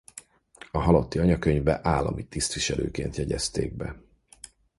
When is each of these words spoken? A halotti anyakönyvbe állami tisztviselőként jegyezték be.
A 0.71 0.77
halotti 0.79 1.19
anyakönyvbe 1.19 1.79
állami 1.83 2.25
tisztviselőként 2.27 3.15
jegyezték 3.15 3.73
be. 3.73 3.95